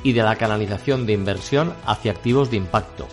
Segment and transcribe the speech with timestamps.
[0.04, 3.08] y de la canalización de inversión hacia activos de impacto.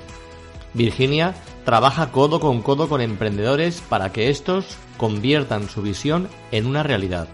[0.75, 1.33] Virginia
[1.65, 7.27] trabaja codo con codo con emprendedores para que estos conviertan su visión en una realidad.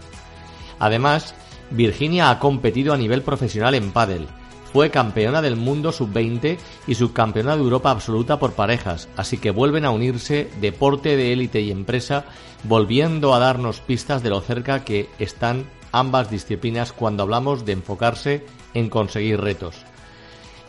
[0.80, 1.36] Además,
[1.70, 4.28] Virginia ha competido a nivel profesional en pádel.
[4.74, 9.86] Fue campeona del mundo sub-20 y subcampeona de Europa absoluta por parejas, así que vuelven
[9.86, 12.26] a unirse deporte de élite y empresa,
[12.64, 18.46] volviendo a darnos pistas de lo cerca que están ambas disciplinas cuando hablamos de enfocarse
[18.74, 19.76] en conseguir retos.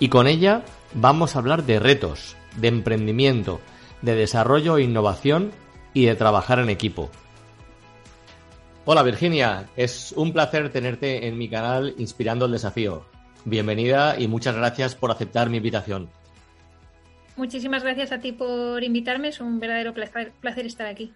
[0.01, 0.65] Y con ella
[0.95, 3.61] vamos a hablar de retos, de emprendimiento,
[4.03, 5.53] de desarrollo e innovación
[5.95, 7.11] y de trabajar en equipo.
[8.85, 13.05] Hola Virginia, es un placer tenerte en mi canal Inspirando el Desafío.
[13.45, 16.11] Bienvenida y muchas gracias por aceptar mi invitación.
[17.37, 21.13] Muchísimas gracias a ti por invitarme, es un verdadero placer, placer estar aquí.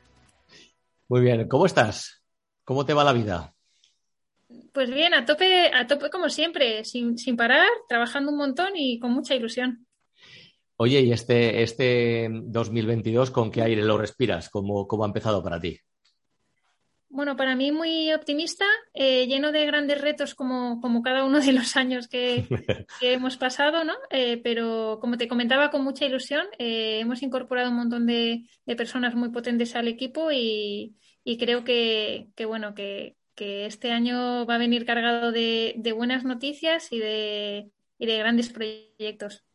[1.08, 2.22] Muy bien, ¿cómo estás?
[2.64, 3.54] ¿Cómo te va la vida?
[4.72, 8.98] Pues bien, a tope, a tope como siempre, sin, sin parar, trabajando un montón y
[8.98, 9.85] con mucha ilusión.
[10.78, 14.50] Oye, ¿y este, este 2022 con qué aire lo respiras?
[14.50, 15.78] ¿Cómo, cómo ha empezado para ti?
[17.08, 21.52] Bueno, para mí muy optimista, eh, lleno de grandes retos como, como, cada uno de
[21.54, 22.44] los años que,
[23.00, 23.94] que hemos pasado, ¿no?
[24.10, 28.76] Eh, pero como te comentaba, con mucha ilusión, eh, hemos incorporado un montón de, de,
[28.76, 30.94] personas muy potentes al equipo y,
[31.24, 35.92] y creo que, que bueno, que, que, este año va a venir cargado de, de
[35.92, 39.45] buenas noticias y de, y de grandes proyectos.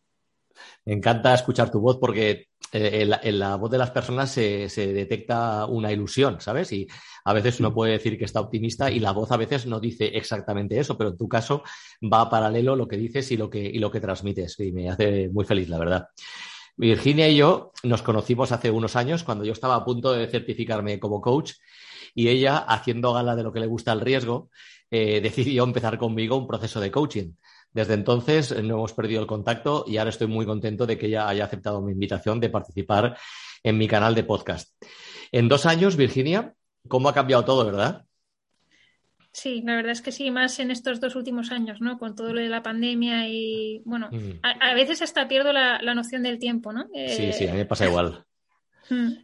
[0.86, 4.70] Me encanta escuchar tu voz porque en la, en la voz de las personas se,
[4.70, 6.72] se, detecta una ilusión, ¿sabes?
[6.72, 6.88] Y
[7.26, 10.06] a veces uno puede decir que está optimista y la voz a veces no dice
[10.18, 11.64] exactamente eso, pero en tu caso
[12.02, 15.30] va paralelo lo que dices y lo que, y lo que transmites y me hace
[15.30, 16.08] muy feliz, la verdad.
[16.78, 21.00] Virginia y yo nos conocimos hace unos años cuando yo estaba a punto de certificarme
[21.00, 21.54] como coach
[22.16, 24.50] y ella, haciendo gala de lo que le gusta el riesgo,
[24.90, 27.34] eh, decidió empezar conmigo un proceso de coaching.
[27.74, 31.28] Desde entonces no hemos perdido el contacto y ahora estoy muy contento de que ella
[31.28, 33.18] haya aceptado mi invitación de participar
[33.64, 34.74] en mi canal de podcast.
[35.32, 36.54] En dos años, Virginia,
[36.88, 38.06] ¿cómo ha cambiado todo, verdad?
[39.34, 41.98] Sí, la verdad es que sí, más en estos dos últimos años, ¿no?
[41.98, 44.40] Con todo lo de la pandemia y, bueno, mm.
[44.44, 46.90] a, a, veces hasta pierdo la, la, noción del tiempo, ¿no?
[46.94, 47.16] Eh...
[47.16, 48.26] Sí, sí, a mí me pasa igual.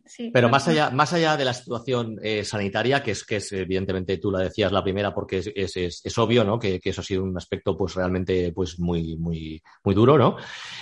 [0.06, 3.52] Sí, Pero más allá, más allá de la situación eh, sanitaria, que es, que es
[3.52, 6.60] evidentemente tú la decías la primera porque es, es, es, es obvio, ¿no?
[6.60, 10.38] Que, que, eso ha sido un aspecto pues realmente pues muy, muy, muy duro, ¿no?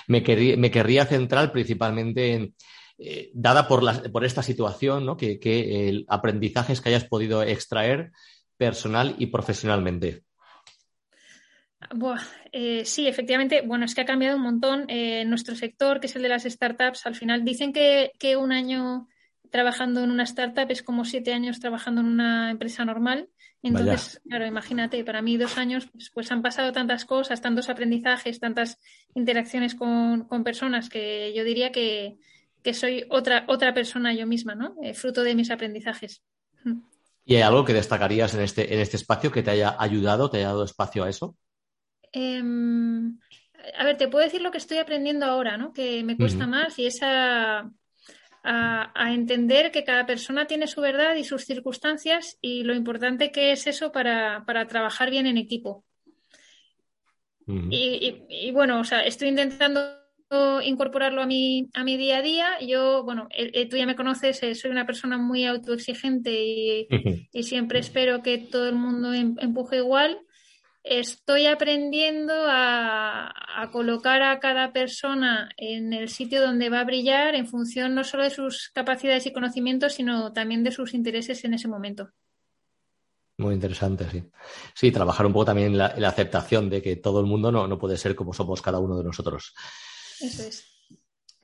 [0.08, 2.56] Me, querría, me querría centrar principalmente en,
[2.98, 5.18] eh, dada por, la, por esta situación, ¿no?
[5.18, 8.12] Que, que el aprendizajes que hayas podido extraer
[8.58, 10.25] personal y profesionalmente.
[11.94, 12.22] Buah,
[12.52, 14.86] eh, sí, efectivamente, bueno, es que ha cambiado un montón.
[14.88, 18.52] Eh, nuestro sector, que es el de las startups, al final dicen que, que, un
[18.52, 19.08] año
[19.52, 23.30] trabajando en una startup es como siete años trabajando en una empresa normal.
[23.62, 24.30] Entonces, Vaya.
[24.30, 28.80] claro, imagínate, para mí dos años, pues, pues, han pasado tantas cosas, tantos aprendizajes, tantas
[29.16, 32.18] interacciones con, con personas que yo diría que,
[32.62, 34.76] que, soy otra, otra persona yo misma, ¿no?
[34.84, 36.22] Eh, fruto de mis aprendizajes.
[37.26, 40.38] ¿Y hay algo que destacarías en este, en este espacio que te haya ayudado, te
[40.38, 41.36] haya dado espacio a eso?
[42.16, 43.20] Em,
[43.78, 45.74] a ver, te puedo decir lo que estoy aprendiendo ahora, ¿no?
[45.74, 47.70] Que me cuesta más y es a,
[49.12, 53.68] entender que cada persona tiene su verdad y sus circunstancias y lo importante que es
[53.68, 55.84] eso para, trabajar bien en equipo.
[57.48, 59.82] y, bueno, o sea, estoy intentando
[60.64, 62.48] incorporarlo a mi, a mi día a día.
[62.66, 66.88] Yo, bueno, eh, eh, tú ya me conoces, eh, soy una persona muy autoexigente y,
[67.34, 70.25] y, siempre espero que todo el mundo em, empuje igual
[70.86, 73.34] estoy aprendiendo a,
[73.72, 78.24] colocar a cada persona en el sitio donde va a brillar en función no solo
[78.24, 82.12] de sus capacidades y conocimientos, sino también de sus intereses en ese momento.
[83.38, 84.24] Muy interesante, sí.
[84.76, 87.98] Sí, trabajar un poco también en la, aceptación de que todo el mundo no, puede
[87.98, 89.54] ser como somos cada uno de nosotros.
[90.22, 90.66] Eso es.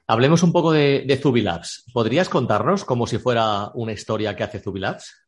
[0.07, 1.85] Hablemos un poco de, de Zubilabs.
[1.91, 5.20] ¿Podrías contarnos como si fuera una historia que hace Zubilabs?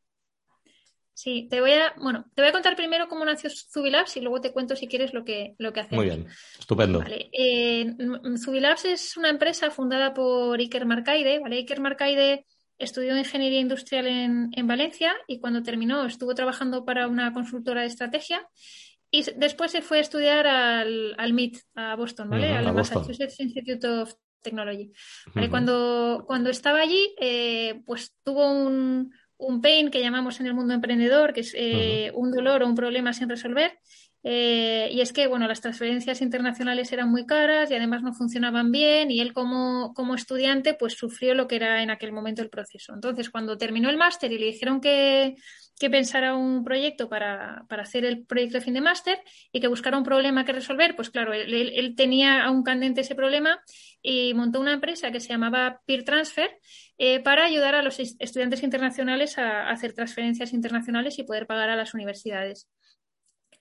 [1.13, 4.41] Sí, te voy a, bueno, te voy a contar primero cómo nació Zubilabs y luego
[4.41, 6.03] te cuento si quieres lo que, lo que hacemos.
[6.03, 6.27] Muy bien,
[6.57, 6.99] estupendo.
[6.99, 7.29] Vale.
[7.31, 7.95] Eh,
[8.43, 11.57] Zubilabs es una empresa fundada por Iker Marcaide, ¿vale?
[11.57, 12.45] Iker Marcaide
[12.79, 17.87] estudió ingeniería industrial en, en, Valencia y cuando terminó estuvo trabajando para una consultora de
[17.87, 18.47] estrategia
[19.11, 22.51] y después se fue a estudiar al, al MIT, a Boston, ¿vale?
[22.51, 24.91] al Massachusetts Institute of Technology.
[25.49, 30.73] cuando, cuando estaba allí, eh, pues tuvo un un pain que llamamos en el mundo
[30.73, 33.79] emprendedor, que es eh, un dolor o un problema sin resolver.
[34.25, 38.71] Eh, y es que, bueno, las transferencias internacionales eran muy caras y además no funcionaban
[38.71, 42.49] bien y él como, como estudiante pues sufrió lo que era en aquel momento el
[42.49, 42.93] proceso.
[42.93, 45.35] Entonces, cuando terminó el máster y le dijeron que,
[45.77, 49.19] que pensara un proyecto para, hacer el proyecto de fin de máster
[49.51, 53.15] y que buscara un problema que resolver, pues claro, él, él tenía aún candente ese
[53.15, 53.61] problema
[54.03, 56.59] y montó una empresa que se llamaba Peer Transfer
[56.97, 61.77] eh, para ayudar a los estudiantes internacionales a, hacer transferencias internacionales y poder pagar a
[61.77, 62.69] las universidades.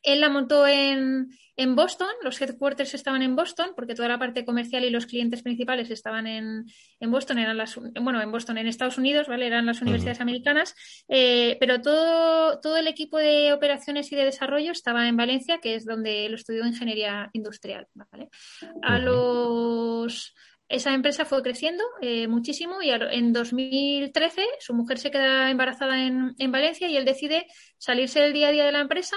[0.02, 1.28] Él la montó en,
[1.76, 5.90] Boston, los headquarters estaban en Boston, porque toda la parte comercial y los clientes principales
[5.90, 6.66] estaban en,
[7.00, 9.46] Boston, eran las, bueno, en Boston, en Estados Unidos, ¿vale?
[9.46, 10.74] Eran las universidades americanas,
[11.08, 15.76] eh, pero todo, todo el equipo de operaciones y de desarrollo estaba en Valencia, que
[15.76, 17.86] es donde él estudió ingeniería industrial,
[18.82, 20.34] A los
[20.72, 26.34] esa empresa fue creciendo eh, muchísimo y en 2013 su mujer se queda embarazada en,
[26.38, 27.46] en, Valencia y él decide
[27.76, 29.16] salirse del día a día de la empresa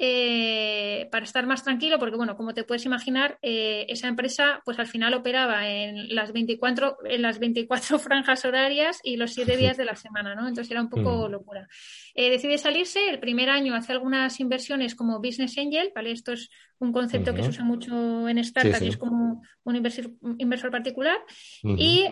[0.00, 4.78] eh, para estar más tranquilo, porque bueno, como te puedes imaginar, eh, esa empresa pues
[4.78, 9.76] al final operaba en las 24, en las 24 franjas horarias y los 7 días
[9.76, 10.46] de la semana, ¿no?
[10.46, 11.32] Entonces era un poco mm.
[11.32, 11.66] locura.
[12.14, 16.12] Eh, decide salirse, el primer año hace algunas inversiones como Business Angel, ¿vale?
[16.12, 16.48] Esto es
[16.80, 21.18] un concepto que se usa mucho en startups y es como un inversor, inversor particular.
[21.62, 22.04] y,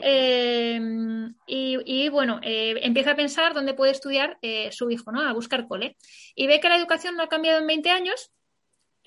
[1.47, 4.39] y, y, bueno, empieza a pensar dónde puede estudiar
[4.71, 5.21] su hijo, ¿no?
[5.21, 5.97] A buscar cole.
[6.35, 8.33] Y ve que la educación no ha cambiado en años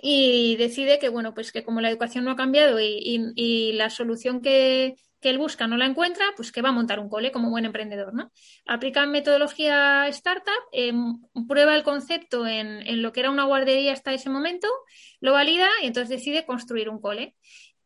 [0.02, 4.42] y decide que, bueno, pues que como la educación no ha cambiado y, la solución
[4.42, 7.66] que, él busca no la encuentra, pues que va a montar un cole como buen
[7.66, 8.32] emprendedor, ¿no?
[8.66, 14.30] Aplica metodología startup, em, prueba el concepto en, lo que era una guardería hasta ese
[14.30, 14.68] momento,
[15.20, 17.36] lo valida y entonces decide construir un cole.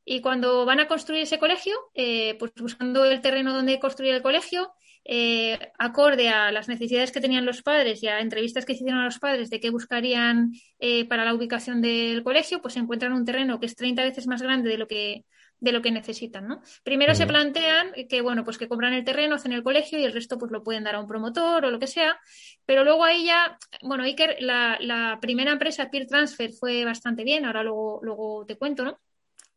[0.06, 4.22] Y cuando van a construir ese colegio, eh, pues buscando el terreno donde construir el
[4.22, 4.74] colegio,
[5.06, 9.06] eh, acorde a las necesidades que tenían los padres y a entrevistas que hicieron a
[9.06, 13.60] los padres de qué buscarían eh, para la ubicación del colegio, pues encuentran un terreno
[13.60, 15.26] que es 30 veces más grande de lo que
[15.64, 16.62] de lo que necesitan, ¿no?
[16.84, 20.12] Primero se plantean que, bueno, pues que compran el terreno, hacen el colegio y el
[20.12, 22.20] resto pues lo pueden dar a un promotor o lo que sea,
[22.66, 27.46] pero luego ahí ya, bueno, Iker, la, la primera empresa Peer Transfer fue bastante bien,
[27.46, 29.00] ahora luego, luego te cuento, ¿no?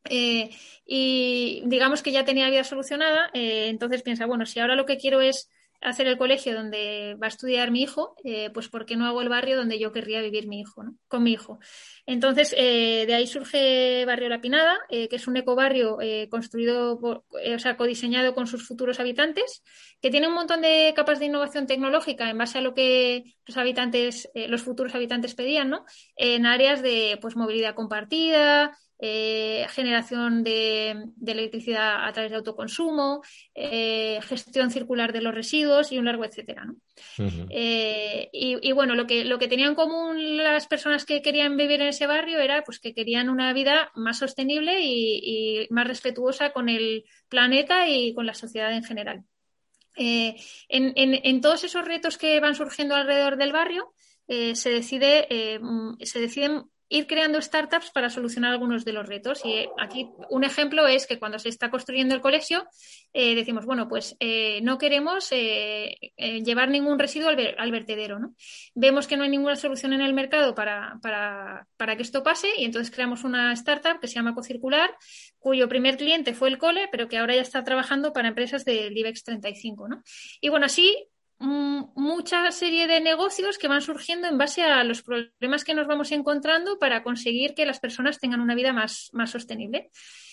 [0.08, 0.50] Eh,
[0.84, 4.86] y digamos que ya tenía la vida solucionada, eh, entonces piensa, bueno, si ahora lo
[4.86, 8.86] que quiero es hacer el colegio donde va a estudiar mi hijo, eh, pues ¿por
[8.86, 10.96] qué no hago el barrio donde yo querría vivir mi hijo, ¿no?
[11.08, 11.58] con mi hijo?
[12.06, 15.98] Entonces, de ahí surge Barrio La Pinada, que es un ecobarrio
[16.30, 19.64] construido, o sea, codiseñado con sus futuros habitantes,
[20.00, 23.56] que tiene un montón de capas de innovación tecnológica en base a lo que los
[23.56, 25.84] habitantes, los futuros habitantes pedían, ¿no?
[26.14, 33.20] En áreas de pues, movilidad compartida, eh, generación de, electricidad a través de autoconsumo,
[33.54, 36.64] eh, gestión circular de los residuos y un largo etcétera.
[37.50, 41.82] Eh, y, bueno, lo que, lo que tenían en común las personas que querían vivir
[41.82, 46.70] en ese barrio era pues, que querían una vida más sostenible y, más respetuosa con
[46.70, 49.24] el planeta y con la sociedad en general.
[49.98, 50.36] En,
[50.68, 53.92] en, todos esos retos que van surgiendo alrededor del barrio,
[54.26, 55.28] se, decide,
[56.02, 59.44] se deciden ir creando startups para solucionar algunos de los retos.
[59.44, 62.66] Y eh, aquí un ejemplo es que cuando se está construyendo el colegio,
[63.12, 68.18] eh, decimos, bueno, pues eh, no queremos llevar ningún residuo al, vertedero.
[68.18, 68.34] ¿no?
[68.74, 72.64] Vemos que no hay ninguna solución en el mercado para, para, que esto pase y
[72.64, 74.94] entonces creamos una startup que se llama Cocircular,
[75.38, 78.96] cuyo primer cliente fue el cole, pero que ahora ya está trabajando para empresas del
[78.96, 79.88] IBEX 35.
[79.88, 80.02] ¿no?
[80.40, 85.64] Y bueno, así mucha serie de negocios que van surgiendo en base a los problemas
[85.64, 89.90] que nos vamos encontrando para conseguir que las personas tengan una vida más, más sostenible.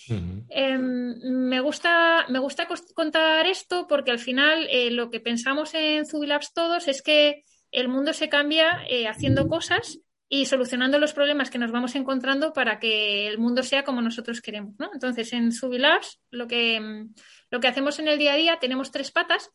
[0.08, 6.06] Em, me, gusta, me gusta contar esto porque al final eh, lo que pensamos en
[6.06, 11.50] Zubilabs todos es que el mundo se cambia eh, haciendo cosas y solucionando los problemas
[11.50, 14.74] que nos vamos encontrando para que el mundo sea como nosotros queremos.
[14.92, 17.06] Entonces, en Zubilabs lo que,
[17.50, 19.50] lo que hacemos en el día a día tenemos tres patas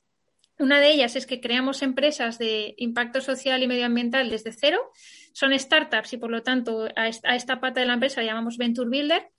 [0.60, 4.92] una de ellas es que creamos empresas de impacto social y medioambiental desde cero.
[5.34, 8.90] Son startups y, por lo tanto, a esta, pata de la empresa la llamamos Venture
[8.90, 9.30] Builder.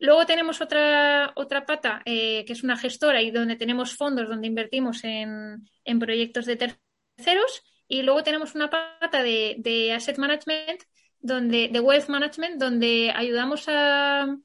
[0.00, 4.48] Luego tenemos otra, otra pata eh, que es una gestora y donde tenemos fondos donde
[4.48, 5.62] invertimos en,
[6.00, 7.62] proyectos de terceros.
[7.86, 10.82] Y luego tenemos una pata de, asset management,
[11.20, 14.36] donde, de wealth management, donde ayudamos a,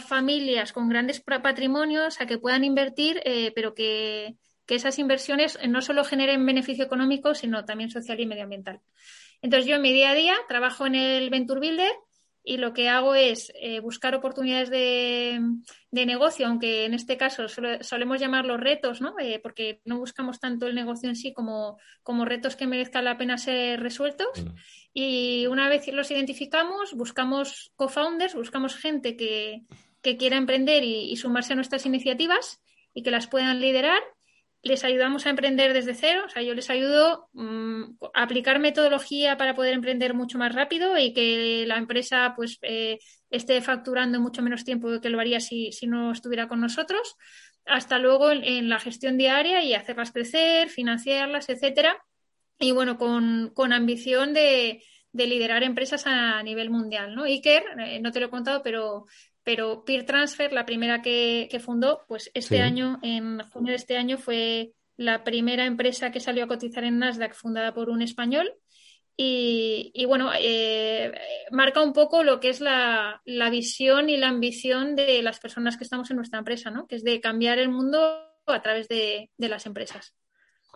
[0.00, 5.80] familias con grandes patrimonios a que puedan invertir, eh, pero que, que esas inversiones no
[5.80, 8.80] solo generen beneficio económico, sino también social y medioambiental.
[9.42, 11.92] Entonces, yo en mi día a día trabajo en el Venture Builder
[12.48, 15.40] y lo que hago es eh, buscar oportunidades de,
[15.90, 19.18] negocio, aunque en este caso solemos llamarlos retos, ¿no?
[19.18, 23.18] Eh, porque no buscamos tanto el negocio en sí como, como retos que merezcan la
[23.18, 24.28] pena ser resueltos.
[24.94, 29.62] Y una vez los identificamos, buscamos co-founders, buscamos gente que,
[30.18, 32.62] quiera emprender y, y sumarse a nuestras iniciativas
[32.94, 34.00] y que las puedan liderar
[34.66, 37.82] les ayudamos a emprender desde cero, o sea, yo les ayudo mm,
[38.14, 42.98] a aplicar metodología para poder emprender mucho más rápido y que la empresa pues eh,
[43.30, 47.16] esté facturando mucho menos tiempo que lo haría si, no estuviera con nosotros,
[47.64, 51.96] hasta luego en, la gestión diaria y hacerlas crecer, financiarlas, etcétera.
[52.58, 54.82] Y bueno, con, ambición de,
[55.12, 57.24] liderar empresas a nivel mundial, ¿no?
[57.24, 59.06] Iker, eh, no te lo he contado, pero
[59.46, 64.18] pero Peer Transfer, la primera que, fundó, pues este año, en junio de este año,
[64.18, 68.52] fue la primera empresa que salió a cotizar en Nasdaq fundada por un español.
[69.16, 71.12] Y, bueno, eh,
[71.52, 73.22] marca un poco lo que es la,
[73.52, 76.88] visión y la ambición de las personas que estamos en nuestra empresa, ¿no?
[76.88, 78.00] que es de cambiar el mundo
[78.46, 80.12] a través de las empresas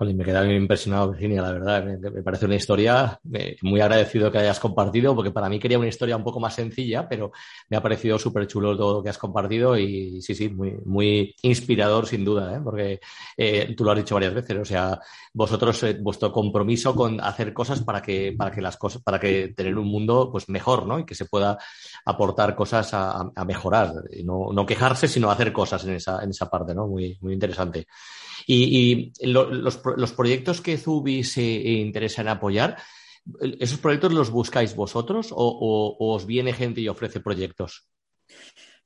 [0.01, 1.85] me queda impresionado, Virginia, la verdad.
[1.85, 5.89] Me, parece una historia eh, muy agradecido que hayas compartido, porque para mí quería una
[5.89, 7.33] historia un poco más sencilla, pero
[7.69, 11.35] me ha parecido súper chulo todo lo que has compartido y sí, sí, muy, muy
[11.43, 12.61] inspirador sin duda, ¿eh?
[12.65, 13.01] porque
[13.37, 14.99] eh, tú lo has dicho varias veces, o sea,
[15.33, 19.77] vosotros, vuestro compromiso con hacer cosas para que, para que las cosas, para que tener
[19.77, 20.99] un mundo pues mejor, ¿no?
[20.99, 21.59] Y que se pueda
[22.05, 26.49] aportar cosas a, mejorar, y no, no, quejarse, sino hacer cosas en esa, en esa
[26.49, 26.87] parte, ¿no?
[26.87, 27.87] Muy, muy interesante.
[28.47, 32.77] Y, los, proyectos que Zubi se interesa en apoyar,
[33.59, 37.89] ¿esos proyectos los buscáis vosotros o, os viene gente y ofrece proyectos?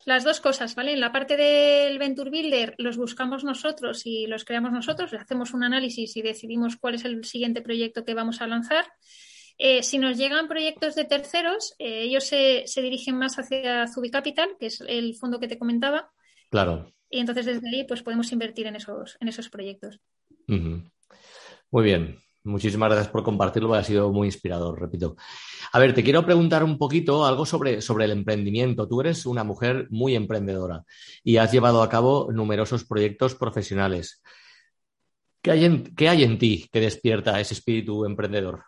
[0.07, 0.93] Las dos cosas, ¿vale?
[0.93, 5.65] En la parte del Venture Builder los buscamos nosotros y los creamos nosotros, hacemos un
[5.65, 8.85] análisis y decidimos cuál es el siguiente proyecto que vamos a lanzar.
[9.57, 14.11] Eh, si nos llegan proyectos de terceros, eh, ellos se, se, dirigen más hacia Zubi
[14.11, 16.11] Capital, que es el fondo que te comentaba.
[16.51, 20.01] Claro y entonces desde ahí pues podemos invertir en esos, en esos proyectos.
[20.49, 22.19] Muy bien.
[22.43, 25.17] Muchísimas gracias por compartirlo, ha sido muy inspirador, repito.
[25.73, 28.87] A ver, te quiero preguntar un poquito algo sobre, sobre el emprendimiento.
[28.87, 30.85] Tú eres una mujer muy emprendedora
[31.23, 34.23] y has llevado a cabo numerosos proyectos profesionales.
[35.41, 38.65] ¿Qué hay en, qué hay en ti que despierta ese espíritu emprendedor?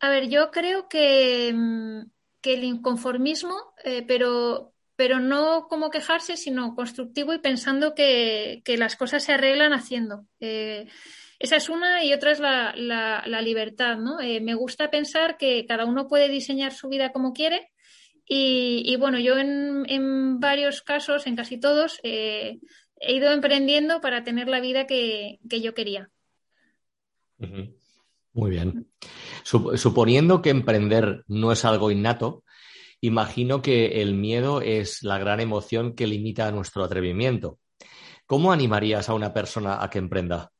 [0.00, 6.36] A ver, yo creo que, mm, que el inconformismo, eh, pero, pero no como quejarse,
[6.36, 10.26] sino constructivo y pensando que, las cosas se arreglan haciendo.
[10.40, 10.88] Eh,
[11.38, 14.20] esa es una y otra es la, libertad, ¿no?
[14.20, 17.70] Eh, me gusta pensar que cada uno puede diseñar su vida como quiere
[18.26, 22.58] y, bueno, yo en, varios casos, en casi todos, eh,
[22.96, 26.10] he ido emprendiendo para tener la vida que, yo quería.
[27.38, 28.88] Muy bien.
[29.44, 32.42] Suponiendo que emprender no es algo innato,
[33.00, 37.58] imagino que el miedo es la gran emoción que limita nuestro atrevimiento.
[38.26, 40.50] ¿Cómo animarías a una persona a que emprenda?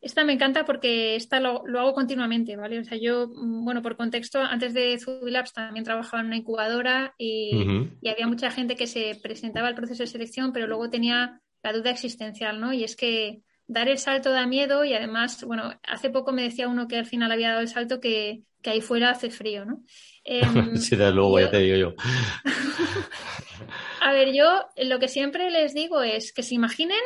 [0.00, 2.80] Esta me encanta porque esta lo, hago continuamente, ¿vale?
[2.80, 7.14] O sea, yo, mm, bueno, por contexto, antes de Zubilabs también trabajaba en una incubadora
[7.16, 11.40] y, y, había mucha gente que se presentaba al proceso de selección, pero luego tenía
[11.62, 12.72] la duda existencial, ¿no?
[12.72, 16.68] Y es que dar el salto da miedo y además, bueno, hace poco me decía
[16.68, 19.82] uno que al final había dado el salto que, ahí fuera hace frío, ¿no?
[20.24, 21.94] Em, sí, desde luego, ya te digo yo.
[24.00, 27.00] A ver, yo lo que siempre les digo es que se imaginen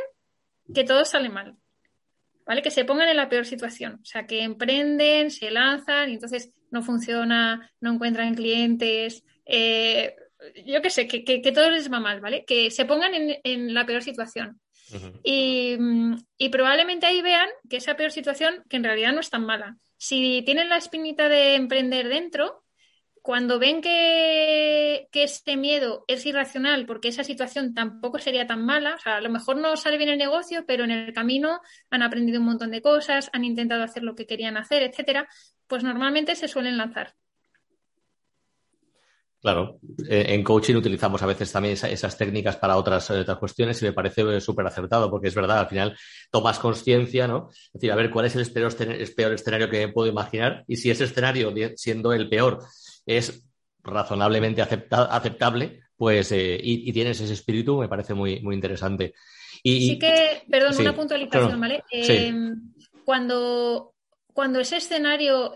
[0.74, 1.56] que todo sale mal.
[2.46, 2.62] ¿Vale?
[2.62, 3.98] Que se pongan en la peor situación.
[4.00, 9.24] O sea, que emprenden, se lanzan y entonces no funciona, no encuentran clientes.
[9.44, 10.14] Eh,
[10.64, 12.44] yo qué sé, que, que, todo les va mal, ¿vale?
[12.44, 14.60] Que se pongan en, la peor situación.
[15.24, 15.76] y,
[16.38, 19.76] y, probablemente ahí vean que esa peor situación, que en realidad no es tan mala.
[19.96, 22.62] Si tienen la espinita de emprender dentro,
[23.26, 28.98] cuando ven que, este miedo es irracional, porque esa situación tampoco sería tan mala, o
[29.00, 32.38] sea, a lo mejor no sale bien el negocio, pero en el camino han aprendido
[32.38, 35.26] un montón de cosas, han intentado hacer lo que querían hacer, etcétera,
[35.66, 37.14] pues normalmente se suelen lanzar.
[39.40, 43.82] Claro, eh, en coaching utilizamos a veces también esas técnicas para otras, eh, otras, cuestiones
[43.82, 45.98] y me parece eh, súper acertado porque es verdad, al final
[46.30, 47.48] tomas conciencia, ¿no?
[47.50, 50.62] Es decir, a ver, ¿cuál es el peor escenario que puedo imaginar?
[50.68, 52.60] Y si ese escenario, siendo el peor,
[53.06, 53.48] es
[53.82, 59.14] razonablemente aceptable, pues, eh, y, tienes ese espíritu, me parece muy, muy interesante.
[59.62, 61.84] Y, sí que, perdón, una puntualización, ¿vale?
[61.90, 62.34] Eh,
[63.04, 63.94] cuando,
[64.32, 65.54] cuando ese escenario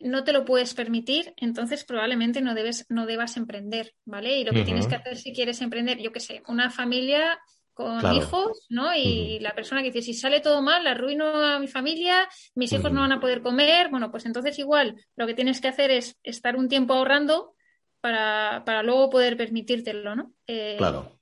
[0.00, 4.38] no te lo puedes permitir, entonces probablemente no debes, no debas emprender, ¿vale?
[4.38, 7.38] Y lo que tienes que hacer si quieres emprender, yo qué sé, una familia
[7.76, 8.94] con hijos, ¿no?
[8.96, 12.72] Y la persona que dice, si sale todo mal, la arruino a mi familia, mis
[12.72, 15.90] hijos no van a poder comer, bueno, pues entonces igual lo que tienes que hacer
[15.90, 17.54] es estar un tiempo ahorrando
[18.00, 20.32] para, luego poder permitírtelo, ¿no?
[20.46, 21.18] Eh, claro.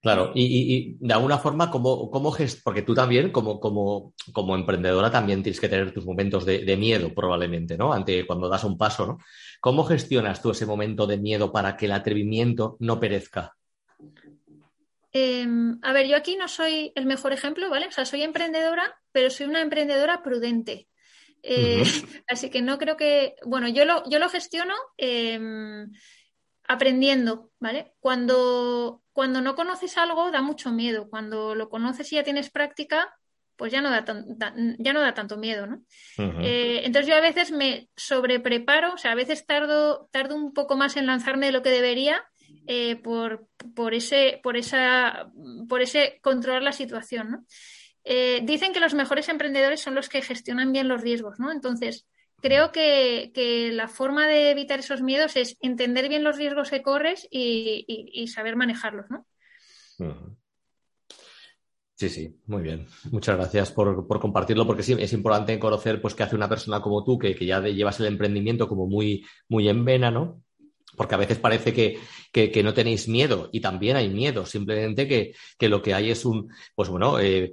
[0.00, 5.42] Claro, y, de alguna forma, como, como porque tú también, como, como, como emprendedora, también
[5.42, 7.92] tienes que tener tus momentos de, de, miedo, probablemente, ¿no?
[7.92, 9.18] Ante cuando das un paso, ¿no?
[9.60, 13.54] ¿Cómo gestionas tú ese momento de miedo para que el atrevimiento no perezca?
[15.16, 17.86] Em, a ver, yo aquí no soy el mejor ejemplo, ¿vale?
[17.86, 20.88] O sea, soy emprendedora, pero soy una emprendedora prudente.
[21.40, 21.84] Eh,
[22.26, 25.88] así que no creo que, bueno, yo lo, yo lo gestiono em,
[26.66, 27.94] aprendiendo, ¿vale?
[28.00, 33.14] Cuando, cuando no conoces algo da mucho miedo, cuando lo conoces y ya tienes práctica,
[33.54, 34.04] pues ya no da,
[34.78, 35.84] ya no da tanto miedo, ¿no?
[36.18, 40.76] Eh, entonces yo a veces me sobrepreparo, o sea, a veces tardo, tardo un poco
[40.76, 42.24] más en lanzarme de lo que debería
[42.66, 43.46] eh, por,
[43.92, 44.40] ese,
[46.22, 47.46] controlar la situación.
[48.04, 51.52] Eh, dicen que los mejores emprendedores son los que gestionan bien los riesgos, ¿no?
[51.52, 52.06] Entonces,
[52.40, 57.26] creo que, la forma de evitar esos miedos es entender bien los riesgos que corres
[57.30, 59.26] y, saber manejarlos, ¿no?
[61.96, 62.86] Sí, sí, muy bien.
[63.12, 67.04] Muchas gracias por, compartirlo, porque sí, es importante conocer pues, qué hace una persona como
[67.04, 70.43] tú, que, ya llevas el emprendimiento como muy en vena, ¿no?
[70.96, 75.82] Porque a veces parece que, no tenéis miedo y también hay miedo, simplemente que, lo
[75.82, 77.52] que hay es un, pues bueno, eh,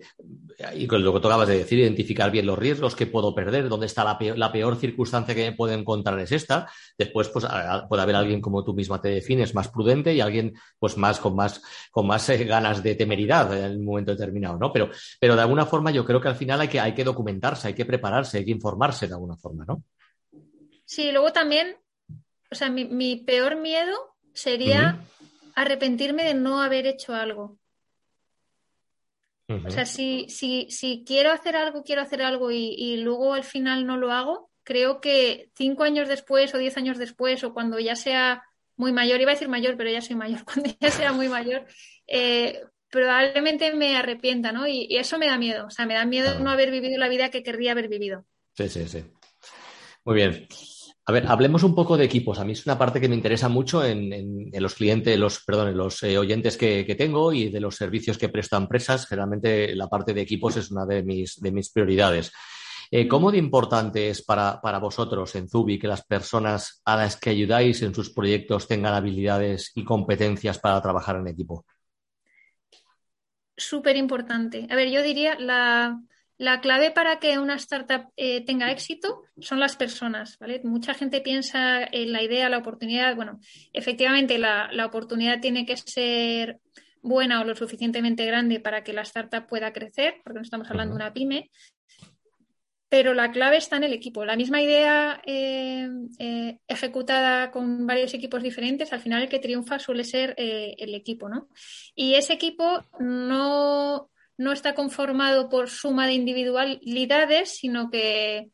[0.75, 3.69] y con lo que tú acabas de decir, identificar bien los riesgos, qué puedo perder,
[3.69, 6.69] dónde está la peor, la peor circunstancia que me puedo encontrar es esta.
[6.97, 7.45] Después, pues
[7.89, 11.36] puede haber alguien como tú misma te defines, más prudente y alguien pues más con
[11.36, 14.71] más, con más eh, ganas de temeridad en un momento determinado, ¿no?
[14.71, 17.67] Pero, pero de alguna forma yo creo que al final hay que, hay que documentarse,
[17.67, 19.84] hay que prepararse, hay que informarse de alguna forma, ¿no?
[20.86, 21.77] Sí, luego también
[22.51, 23.97] o sea, mi, peor miedo
[24.33, 24.99] sería
[25.55, 27.57] arrepentirme de no haber hecho algo.
[29.47, 33.85] O sea, si, si, si, quiero hacer algo, quiero hacer algo y, luego al final
[33.85, 37.95] no lo hago, creo que cinco años después o diez años después o cuando ya
[37.95, 38.43] sea
[38.77, 41.65] muy mayor, iba a decir mayor, pero ya soy mayor, cuando ya sea muy mayor,
[42.07, 44.67] eh, probablemente me arrepienta, ¿no?
[44.67, 47.29] Y, eso me da miedo, o sea, me da miedo no haber vivido la vida
[47.29, 48.25] que querría haber vivido.
[48.55, 49.03] Sí, sí, sí.
[50.03, 50.47] Muy bien.
[51.05, 52.39] A ver, hablemos un poco de equipos.
[52.39, 55.77] A mí es una parte que me interesa mucho en, los clientes, los, perdón, en
[55.77, 59.07] los eh, oyentes que, tengo y de los servicios que presto a empresas.
[59.07, 62.31] Generalmente la parte de equipos es una de mis, de mis prioridades.
[62.91, 67.15] Eh, ¿Cómo de importante es para, para, vosotros en Zubi que las personas a las
[67.15, 71.65] que ayudáis en sus proyectos tengan habilidades y competencias para trabajar en equipo?
[73.57, 74.67] Súper importante.
[74.69, 76.01] A ver, yo diría la,
[76.41, 80.60] la clave para que una startup eh, tenga éxito son las personas, ¿vale?
[80.63, 83.15] Mucha gente piensa en la idea, la oportunidad.
[83.15, 83.39] Bueno,
[83.73, 86.58] efectivamente la, oportunidad tiene que ser
[87.04, 90.95] buena o lo suficientemente grande para que la startup pueda crecer, porque no estamos hablando
[90.95, 91.51] de una pyme,
[92.89, 94.25] pero la clave está en el equipo.
[94.25, 99.77] La misma idea eh, eh, ejecutada con varios equipos diferentes, al final el que triunfa
[99.77, 101.49] suele ser el equipo, ¿no?
[101.93, 104.10] Y ese equipo no,
[104.41, 108.49] no está conformado por suma de individualidades, sino que,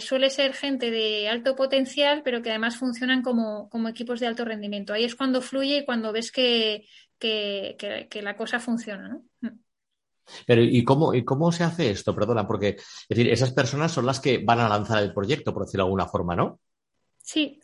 [0.00, 4.92] suele ser gente de alto potencial, pero que además funcionan como, equipos de alto rendimiento.
[4.92, 6.84] Ahí es cuando fluye y cuando ves que,
[7.20, 9.08] la cosa funciona.
[9.08, 9.52] ¿no?
[10.46, 12.14] Pero ¿y cómo, ¿y cómo se hace esto?
[12.14, 15.64] Perdona, porque es decir, esas personas son las que van a lanzar el proyecto, por
[15.64, 16.58] decirlo de alguna forma, ¿no?
[17.22, 17.60] Sí.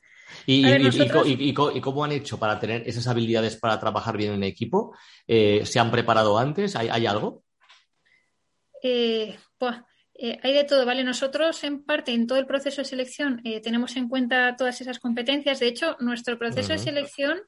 [0.47, 4.97] ¿Y, y, cómo han hecho para tener esas habilidades para trabajar bien en equipo?
[5.27, 6.77] Eh, ¿Se han preparado antes?
[6.77, 7.45] ¿Hay, algo?
[8.83, 9.77] Eh, pues,
[10.14, 11.05] eh, hay de todo, ¿vale?
[11.05, 15.61] Nosotros, en parte, en todo el proceso de selección, tenemos en cuenta todas esas competencias.
[15.61, 17.40] De hecho, nuestro proceso de selección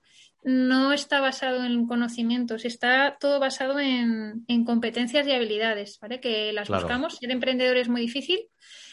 [0.44, 6.20] no está basado en conocimientos, está todo basado en, competencias y habilidades, ¿vale?
[6.20, 7.16] Que las buscamos.
[7.16, 8.40] Ser emprendedor es muy difícil.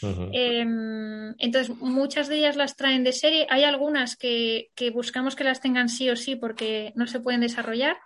[0.01, 3.47] Em, entonces, muchas de ellas las traen de serie.
[3.49, 7.41] Hay algunas que, que buscamos que las tengan sí o sí porque no se pueden
[7.41, 7.97] desarrollar.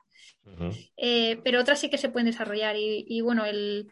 [0.97, 3.88] Eh, pero otras sí que se pueden desarrollar y, bueno, el,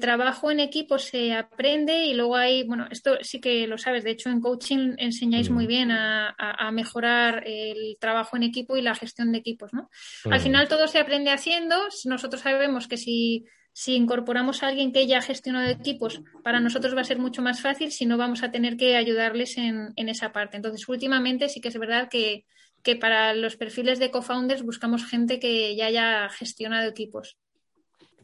[0.00, 4.10] trabajo en equipo se aprende y luego hay, bueno, esto sí que lo sabes, de
[4.10, 6.34] hecho en coaching enseñáis muy bien a,
[6.72, 9.88] mejorar el trabajo en equipo y la gestión de equipos, ¿no?
[10.30, 15.06] Al final todo se aprende haciendo, nosotros sabemos que si, si incorporamos a alguien que
[15.06, 18.42] ya ha gestionado equipos, para nosotros va a ser mucho más fácil, si no vamos
[18.42, 20.56] a tener que ayudarles en, en esa parte.
[20.56, 22.44] Entonces, últimamente sí que es verdad que
[22.86, 27.36] que para los perfiles de co-founders buscamos gente que ya haya gestionado equipos.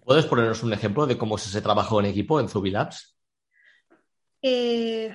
[0.05, 3.16] ¿Puedes ponernos un ejemplo de cómo es ese trabajo en equipo en Zubilabs?
[4.40, 5.12] Eh,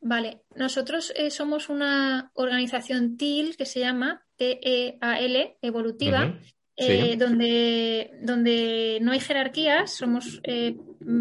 [0.00, 6.34] vale, nosotros eh, somos una organización TEAL que se llama T-E-A-L, evolutiva,
[6.76, 10.40] eh, donde, donde no hay jerarquías, somos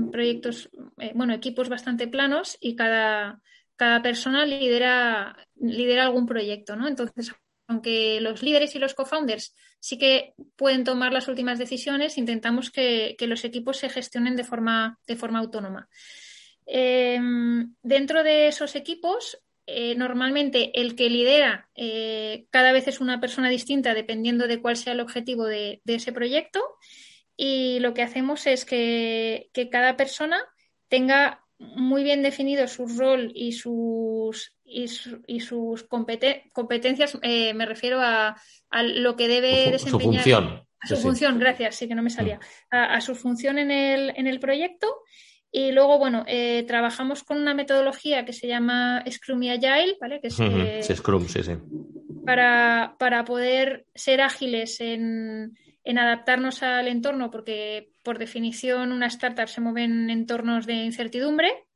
[0.09, 0.69] proyectos,
[1.15, 3.41] bueno, equipos bastante planos y cada,
[3.79, 6.85] cada persona lidera, lidera algún proyecto, ¿no?
[6.85, 7.31] Entonces,
[7.65, 13.15] aunque los líderes y los co-founders sí que pueden tomar las últimas decisiones, intentamos que,
[13.21, 15.87] los equipos se gestionen de forma, de forma autónoma.
[16.65, 23.21] Em, dentro de esos equipos, eh, normalmente el que lidera eh, cada vez es una
[23.21, 26.59] persona distinta dependiendo de cuál sea el objetivo de, ese proyecto
[27.37, 30.43] y lo que hacemos es que, que cada persona
[30.89, 38.35] tenga muy bien definido su rol y sus, y, sus competencias, eh, me refiero a,
[38.71, 40.23] lo que debe desempeñar.
[40.23, 40.65] Su función.
[40.81, 42.37] A su función, gracias, sí que no me salía.
[42.37, 42.75] Mm.
[42.75, 44.87] A, su función en el, en el proyecto.
[45.51, 50.21] Y luego, bueno, eh, trabajamos con una metodología que se llama Scrum y Agile, ¿vale?
[50.21, 51.53] Que es, Scrum, sí, sí.
[52.23, 59.47] Para, para poder ser ágiles en, en adaptarnos al entorno, porque por definición una startup
[59.47, 61.67] se mueve en entornos de incertidumbre.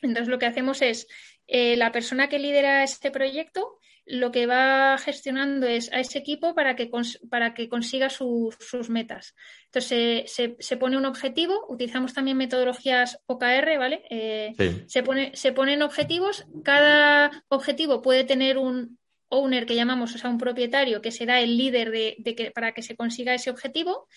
[0.00, 1.06] Entonces lo que hacemos es
[1.46, 6.54] eh, la persona que lidera este proyecto lo que va gestionando es a ese equipo
[6.54, 6.90] para que,
[7.28, 9.34] para que consiga sus metas.
[9.66, 14.04] Entonces se, pone un objetivo, utilizamos también metodologías OKR, ¿vale?
[14.08, 18.98] Eh, se, pone, se ponen objetivos, cada objetivo puede tener un,
[19.34, 22.82] owner que llamamos, o sea, un propietario que será el líder de, que, para que
[22.82, 24.08] se consiga ese objetivo.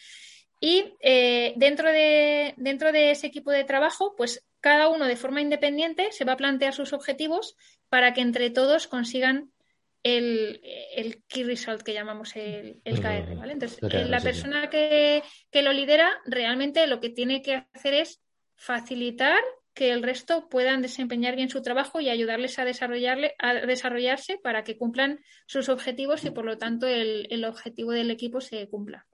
[0.59, 5.41] Y eh, dentro, de, dentro de ese equipo de trabajo, pues cada uno de forma
[5.41, 7.55] independiente se va a plantear sus objetivos
[7.89, 9.51] para que entre todos consigan
[10.03, 13.35] el, key result que llamamos el, KR.
[13.35, 13.53] ¿vale?
[13.53, 18.21] Entonces, eh, la persona que, que lo lidera realmente lo que tiene que hacer es
[18.55, 19.39] facilitar
[19.73, 24.63] que el resto puedan desempeñar bien su trabajo y ayudarles a, desarrollarle, a desarrollarse para
[24.63, 29.05] que cumplan sus objetivos y por lo tanto el objetivo del equipo se cumpla.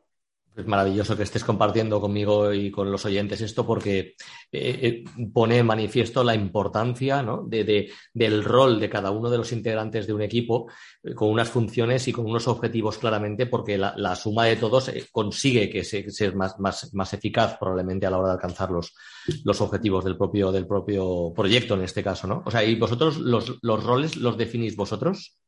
[0.55, 4.13] Es maravilloso que estés compartiendo conmigo y con los oyentes esto porque eh,
[4.51, 10.21] eh, pone manifiesto la importancia del rol de cada uno de los integrantes de un
[10.21, 10.69] equipo
[11.03, 15.71] eh, con unas funciones y con unos objetivos claramente porque la, suma de todos consigue
[15.71, 18.93] que sea más, más, eficaz probablemente a la hora de alcanzar los,
[19.43, 22.27] los, objetivos del propio, del propio proyecto en este caso.
[22.27, 22.43] ¿no?
[22.45, 25.39] O sea, ¿y vosotros los, los roles los definís vosotros?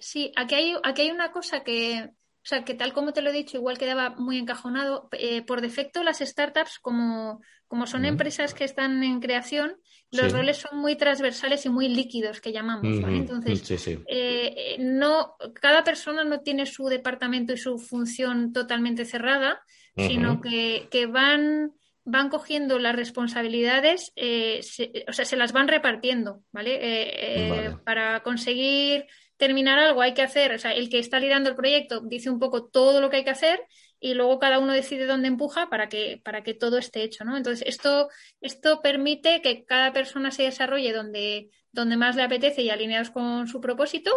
[0.00, 2.10] sí, aquí hay, aquí hay una cosa que,
[2.42, 5.08] o sea, que tal como te lo he dicho, igual quedaba muy encajonado.
[5.12, 9.76] Eh, por defecto, las startups, como, como son empresas que están en creación,
[10.10, 12.86] los roles son muy transversales y muy líquidos, que llamamos.
[13.06, 19.60] Entonces, eh, no, cada persona no tiene su departamento y su función totalmente cerrada,
[19.96, 21.72] sino que, que van
[22.02, 24.62] van cogiendo las responsabilidades, eh,
[25.06, 27.76] o sea, se las van repartiendo, ¿vale?
[27.84, 29.06] Para conseguir
[29.40, 32.38] terminar algo hay que hacer, o sea, el que está liderando el proyecto dice un
[32.38, 33.60] poco todo lo que hay que hacer
[33.98, 37.36] y luego cada uno decide dónde empuja para que, para que todo esté hecho, ¿no?
[37.36, 38.08] Entonces, esto,
[38.40, 43.48] esto permite que cada persona se desarrolle donde, donde más le apetece y alineados con
[43.48, 44.12] su propósito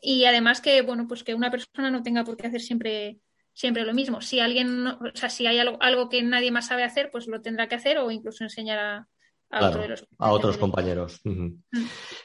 [0.00, 3.18] y además que, bueno, pues que una persona no tenga por qué hacer siempre
[3.52, 4.20] siempre lo mismo.
[4.20, 7.42] Si alguien, o sea, si hay algo, algo que nadie más sabe hacer, pues lo
[7.42, 9.08] tendrá que hacer o incluso enseñar a,
[9.50, 11.20] a, otros compañeros.
[11.24, 11.48] Mm.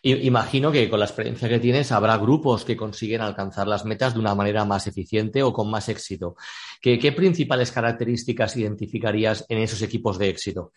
[0.04, 4.20] imagino que con la experiencia que tienes habrá grupos que consiguen alcanzar las metas de
[4.20, 6.36] una manera más eficiente o con más éxito.
[6.82, 10.74] ¿Qué, principales características identificarías en esos equipos de éxito?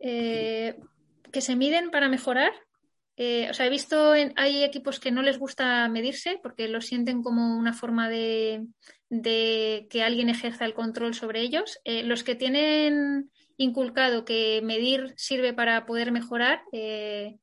[0.00, 0.76] Eh,
[1.30, 2.52] que se miden para mejorar.
[3.16, 7.22] Eh, o sea, he visto, hay equipos que no les gusta medirse porque lo sienten
[7.22, 8.66] como una forma de,
[9.10, 11.78] que alguien ejerza el control sobre ellos.
[11.84, 17.36] Eh, los que tienen inculcado que medir sirve para poder mejorar, eh,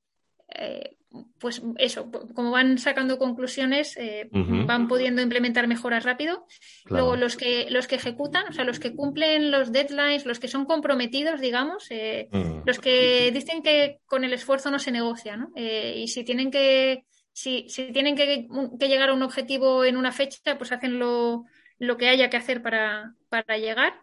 [0.49, 0.95] eh,
[1.39, 6.45] pues eso, como van sacando conclusiones, eh, van pudiendo implementar mejoras rápido.
[6.85, 10.47] Luego, los que, los que ejecutan, o sea, los que cumplen los deadlines, los que
[10.47, 12.61] son comprometidos, digamos, mm.
[12.65, 15.51] los que dicen que con el esfuerzo no se negocia, ¿no?
[15.55, 18.47] y si tienen que, si, si tienen que,
[18.87, 21.45] llegar a un objetivo en una fecha, pues hacen lo,
[21.77, 23.93] lo que haya que hacer para, para llegar.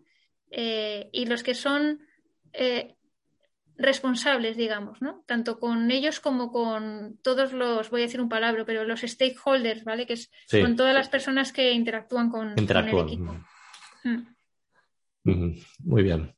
[0.57, 1.99] Eh, y los que son
[2.53, 2.95] eh,
[3.77, 5.25] responsables, digamos, ¿no?
[5.27, 9.83] Tanto con ellos como con todos los, voy a decir un palabra, pero los stakeholders,
[9.83, 10.07] ¿vale?
[10.07, 13.37] Que es con todas las personas que interactúan con, el equipo.
[15.25, 15.59] Mm.
[15.81, 16.33] Muy bien.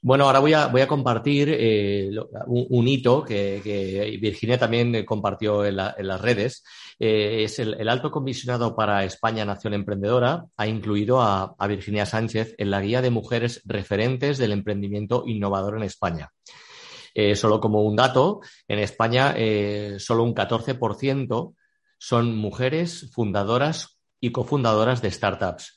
[0.00, 2.10] Bueno, ahora voy a, compartir eh,
[2.46, 6.62] un, hito que, Virginia también compartió en, las redes.
[7.00, 12.70] Eh, es el, alto comisionado para España Nación Emprendedora ha incluido a, Virginia Sánchez en
[12.70, 16.30] la guía de mujeres referentes del emprendimiento innovador en España.
[17.12, 19.34] Eh, solo como un dato, en España
[19.98, 21.54] solo un 14%
[21.98, 25.74] son mujeres fundadoras y cofundadoras de startups.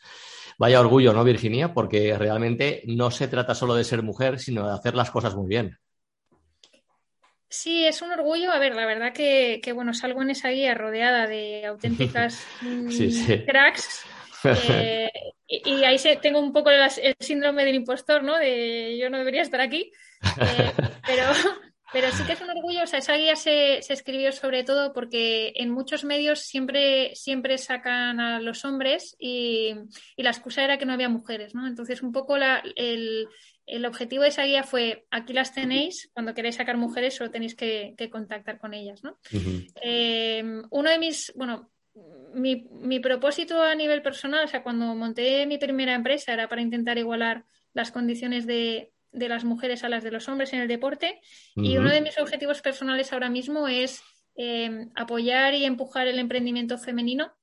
[0.61, 1.73] Vaya orgullo, ¿no, Virginia?
[1.73, 5.47] Porque realmente no se trata solo de ser mujer, sino de hacer las cosas muy
[5.47, 5.79] bien.
[7.49, 8.51] Sí, es un orgullo.
[8.51, 12.89] A ver, la verdad que, bueno, salgo en esa guía rodeada de auténticas mm,
[13.47, 14.05] cracks.
[14.43, 15.09] Eh,
[15.47, 18.37] y, ahí tengo un poco el, síndrome del impostor, ¿no?
[18.37, 19.91] De yo no debería estar aquí.
[20.39, 20.73] Eh,
[21.07, 21.23] pero,
[21.93, 25.51] pero sí que es un orgullo, o sea, esa guía se, escribió sobre todo porque
[25.55, 29.73] en muchos medios siempre, siempre sacan a los hombres y,
[30.17, 31.67] la excusa era que no había mujeres, ¿no?
[31.67, 33.27] Entonces, un poco el,
[33.85, 37.95] objetivo de esa guía fue, aquí las tenéis, cuando queréis sacar mujeres solo tenéis que,
[38.11, 39.17] contactar con ellas, ¿no?
[39.81, 41.71] Eh, uno de mis, bueno,
[42.33, 46.61] mi, mi propósito a nivel personal, o sea, cuando monté mi primera empresa era para
[46.61, 50.67] intentar igualar las condiciones de, de las mujeres a las de los hombres en el
[50.67, 51.21] deporte.
[51.55, 54.01] Y uno de mis objetivos personales ahora mismo es
[54.35, 57.33] eh, apoyar y empujar el emprendimiento femenino.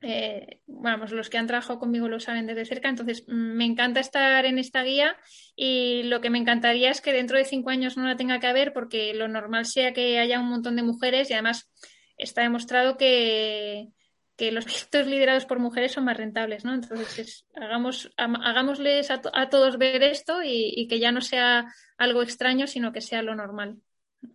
[0.00, 4.00] Eh, vamos, los que han trabajado conmigo lo saben desde cerca, entonces mm, me encanta
[4.00, 5.16] estar en esta guía
[5.54, 8.48] y lo que me encantaría es que dentro de cinco años no la tenga que
[8.48, 11.70] haber porque lo normal sea que haya un montón de mujeres y además
[12.18, 13.92] está demostrado que,
[14.36, 16.74] que los proyectos liderados por mujeres son más rentables, ¿no?
[16.74, 21.66] Entonces, hagamos, hagámosles a, todos ver esto y, y, que ya no sea
[21.98, 23.76] algo extraño, sino que sea lo normal.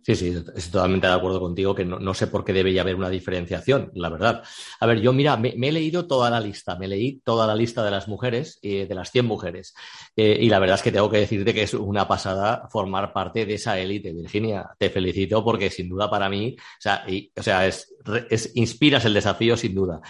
[0.02, 3.08] Sí, sí, estoy totalmente de acuerdo contigo que no, sé por qué debe haber una
[3.08, 4.42] diferenciación, la verdad.
[4.80, 7.84] A ver, yo mira, me, he leído toda la lista, me leí toda la lista
[7.84, 9.74] de las mujeres, eh, de las 100 mujeres,
[10.16, 13.46] eh, y la verdad es que tengo que decirte que es una pasada formar parte
[13.46, 14.68] de esa élite, Virginia.
[14.78, 17.04] Te felicito porque sin duda para mí, o sea,
[17.36, 17.94] o sea es,
[18.54, 20.00] inspiras el desafío sin duda.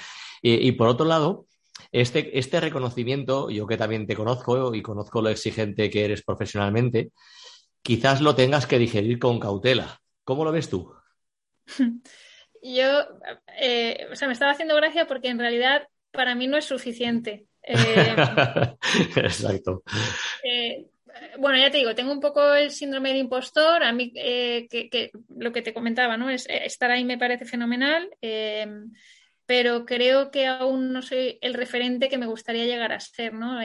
[0.42, 1.46] y por otro lado,
[1.92, 7.12] este, este reconocimiento, yo que también te conozco y conozco lo exigente que eres profesionalmente,
[7.88, 10.02] quizás lo tengas que digerir con cautela.
[10.22, 10.92] ¿Cómo lo ves tú?
[12.62, 13.06] Yo,
[13.58, 17.46] eh, o sea, me estaba haciendo gracia porque en realidad para mí no es suficiente.
[17.62, 18.14] Eh,
[19.16, 19.84] Exacto.
[20.44, 20.84] Eh,
[21.38, 23.82] bueno, ya te digo, tengo un poco el síndrome de impostor.
[23.82, 26.28] A mí, que, lo que te comentaba, ¿no?
[26.28, 28.10] Es, estar ahí me parece fenomenal,
[29.46, 33.58] pero creo que aún no soy el referente que me gustaría llegar a ser, ¿no?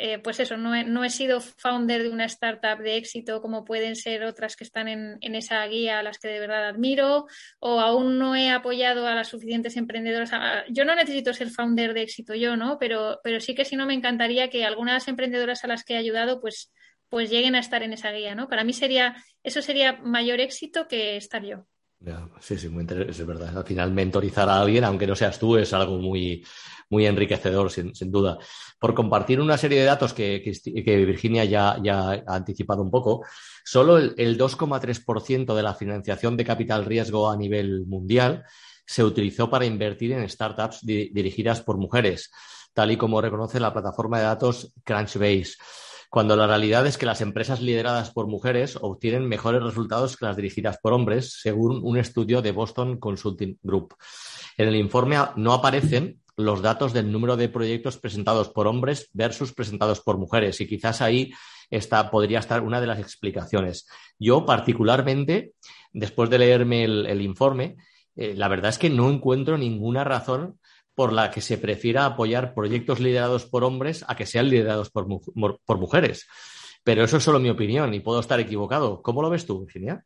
[0.00, 4.22] Eh, pues eso, no he, sido founder de una startup de éxito como pueden ser
[4.22, 7.26] otras que están en, esa guía a las que de verdad admiro,
[7.58, 10.30] o aún no he apoyado a las suficientes emprendedoras.
[10.70, 12.78] Yo no necesito ser founder de éxito yo, ¿no?
[12.78, 15.96] Pero, pero sí que si no me encantaría que algunas emprendedoras a las que he
[15.96, 16.72] ayudado, pues,
[17.08, 18.48] pues lleguen a estar en esa guía, ¿no?
[18.48, 21.66] Para mí sería, eso sería mayor éxito que estar yo.
[22.40, 23.56] Sí, sí, muy es verdad.
[23.56, 26.44] Al final, mentorizar a alguien, aunque no seas tú, es algo muy,
[26.90, 28.38] muy enriquecedor, sin, duda.
[28.78, 30.42] Por compartir una serie de datos que,
[31.06, 33.24] Virginia ya, ha anticipado un poco,
[33.64, 38.44] solo el, 2,3% de la financiación de capital riesgo a nivel mundial
[38.86, 42.30] se utilizó para invertir en startups dirigidas por mujeres,
[42.72, 45.56] tal y como reconoce la plataforma de datos Crunchbase
[46.10, 50.36] cuando la realidad es que las empresas lideradas por mujeres obtienen mejores resultados que las
[50.36, 53.94] dirigidas por hombres, según un estudio de Boston Consulting Group.
[54.56, 59.52] En el informe no aparecen los datos del número de proyectos presentados por hombres versus
[59.52, 60.60] presentados por mujeres.
[60.60, 61.32] Y quizás ahí
[61.68, 63.86] esta podría estar una de las explicaciones.
[64.18, 65.52] Yo, particularmente,
[65.92, 67.76] después de leerme el, informe,
[68.16, 70.58] eh, la verdad es que no encuentro ninguna razón
[70.98, 75.06] por la que se prefiera apoyar proyectos liderados por hombres a que sean liderados por,
[75.64, 76.26] por mujeres.
[76.82, 79.00] Pero eso es solo mi opinión y puedo estar equivocado.
[79.00, 80.04] ¿Cómo lo ves tú, Virginia?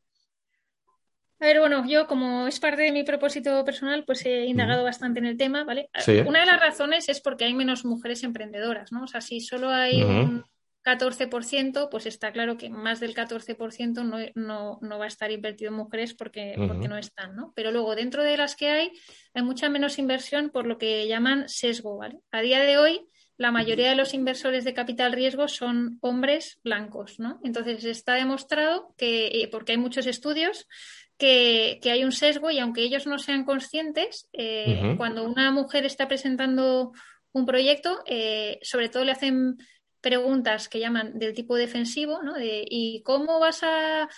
[1.41, 5.19] A ver, bueno, yo como es parte de mi propósito personal, pues he indagado bastante
[5.19, 5.89] en el tema, ¿vale?
[6.27, 9.05] Una de las razones es porque hay menos mujeres emprendedoras, ¿no?
[9.05, 10.45] O sea, si solo hay un
[10.85, 15.71] 14%, pues está claro que más del 14% no, no, no, va a estar invertido
[15.71, 17.53] en mujeres porque, porque no están, ¿no?
[17.55, 18.93] Pero luego, dentro de las que hay,
[19.35, 22.19] hay mucha menos inversión por lo que llaman sesgo, ¿vale?
[22.33, 27.19] A día de hoy, la mayoría de los inversores de capital riesgo son hombres blancos,
[27.19, 27.41] ¿no?
[27.45, 30.69] Entonces está demostrado que, eh, porque hay muchos estudios,
[31.17, 36.09] que, hay un sesgo y aunque ellos no sean conscientes, eh, cuando una mujer está
[36.09, 36.93] presentando
[37.33, 39.57] un proyecto, eh, sobre todo le hacen
[40.03, 42.35] preguntas que llaman del tipo defensivo, ¿no?
[42.35, 44.09] De, ¿y cómo vas a,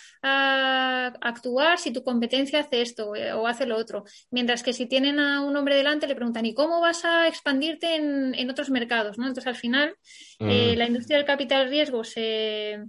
[1.21, 4.03] actuar si tu competencia hace esto eh, o hace lo otro?
[4.31, 7.95] Mientras que si tienen a un hombre delante le preguntan, ¿y cómo vas a expandirte
[7.95, 9.17] en, otros mercados?
[9.17, 9.27] ¿no?
[9.27, 9.95] Entonces, al final,
[10.39, 10.77] mm.
[10.77, 12.83] la industria del capital riesgo se,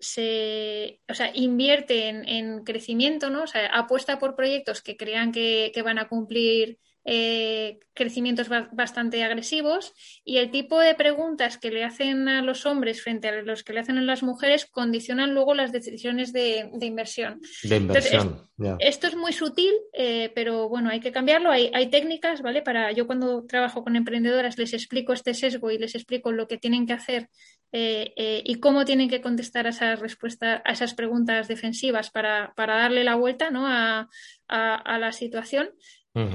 [0.00, 3.42] se o sea, invierte en, crecimiento, ¿no?
[3.42, 9.24] O sea, apuesta por proyectos que crean que, que van a cumplir eh, crecimientos bastante
[9.24, 13.64] agresivos y el tipo de preguntas que le hacen a los hombres frente a los
[13.64, 17.40] que le hacen a las mujeres condicionan luego las decisiones de, inversión.
[17.62, 18.48] De inversión.
[18.78, 21.50] Esto es muy sutil, eh, pero bueno, hay que cambiarlo.
[21.50, 22.62] Hay, hay, técnicas, ¿vale?
[22.62, 26.58] Para yo cuando trabajo con emprendedoras les explico este sesgo y les explico lo que
[26.58, 27.30] tienen que hacer
[27.72, 33.02] eh, y cómo tienen que contestar a esas respuestas, a esas preguntas defensivas para, darle
[33.02, 33.66] la vuelta ¿no?
[33.66, 34.08] a,
[34.48, 35.70] a la situación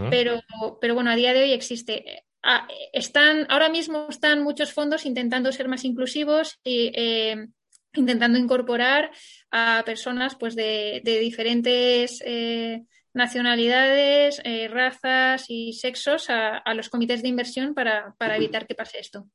[0.09, 0.41] pero,
[0.79, 2.25] pero bueno, a día de hoy existe.
[2.41, 7.47] Ah, están, ahora mismo están muchos fondos intentando ser más inclusivos y eh,
[7.93, 9.11] intentando incorporar
[9.51, 17.29] a personas pues, de, diferentes eh, nacionalidades, eh, razas y sexos a, los comités de
[17.29, 19.27] inversión para evitar que pase esto.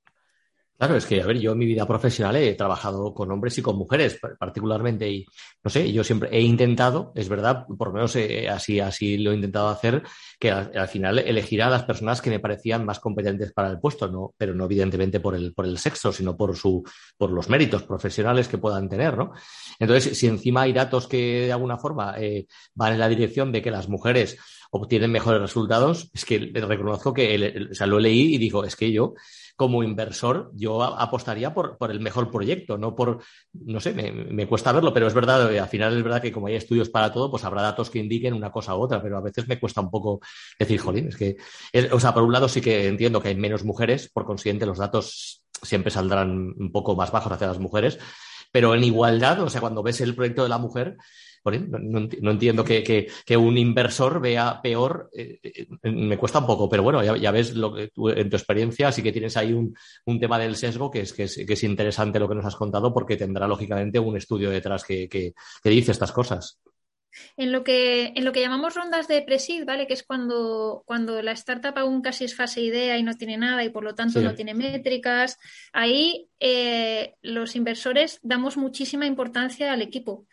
[0.78, 3.62] Claro, es que, a ver, yo en mi vida profesional he trabajado con hombres y
[3.62, 5.26] con mujeres, particularmente, y
[5.64, 9.32] no sé, yo siempre he intentado, es verdad, por lo menos eh, así, así lo
[9.32, 10.04] he intentado hacer,
[10.38, 14.06] que al, final elegir a las personas que me parecían más competentes para el puesto,
[14.06, 16.84] no, pero no evidentemente por el, por el sexo, sino por su,
[17.16, 19.32] por los méritos profesionales que puedan tener, ¿no?
[19.80, 23.62] Entonces, si encima hay datos que de alguna forma eh, van en la dirección de
[23.62, 24.38] que las mujeres
[24.70, 28.92] obtienen mejores resultados, es que reconozco que, o sea, lo leí y digo, es que
[28.92, 29.14] yo
[29.58, 33.18] como inversor, yo apostaría por, el mejor proyecto, no por,
[33.52, 36.46] no sé, me, cuesta verlo, pero es verdad, eh, al final es verdad que como
[36.46, 39.20] hay estudios para todo, pues habrá datos que indiquen una cosa u otra, pero a
[39.20, 40.20] veces me cuesta un poco
[40.60, 41.36] decir, jolín, es que,
[41.90, 44.78] o sea, por un lado sí que entiendo que hay menos mujeres, por consiguiente los
[44.78, 47.98] datos siempre saldrán un poco más bajos hacia las mujeres,
[48.52, 50.98] pero en igualdad, o sea, cuando ves el proyecto de la mujer,
[51.44, 57.02] no, entiendo que, un inversor vea peor, eh, eh, me cuesta un poco, pero bueno,
[57.16, 59.74] ya, ves lo que en tu experiencia sí que tienes ahí un,
[60.18, 63.46] tema del sesgo que es, que es, interesante lo que nos has contado porque tendrá
[63.46, 66.58] lógicamente un estudio detrás que, dice estas cosas.
[67.36, 69.86] En lo que, en lo que llamamos rondas de pre ¿vale?
[69.86, 73.64] Que es cuando, cuando la startup aún casi es fase idea y no tiene nada
[73.64, 75.38] y por lo tanto no tiene métricas.
[75.72, 80.26] Ahí eh, los inversores damos muchísima importancia al equipo